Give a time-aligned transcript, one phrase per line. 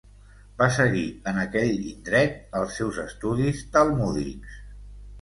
[0.61, 1.03] Va seguir
[1.33, 4.61] en aquell indret els seus estudis talmúdics.